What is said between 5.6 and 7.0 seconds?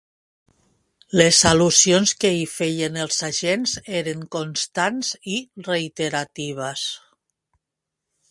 reiteratives.